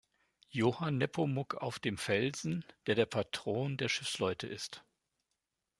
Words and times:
Johann-Nepomuk 0.49 1.53
auf 1.61 1.77
dem 1.77 1.99
Felsen, 1.99 2.65
der 2.87 2.95
der 2.95 3.05
Patron 3.05 3.77
der 3.77 3.87
Schiffsleute 3.87 4.47
ist. 4.47 4.83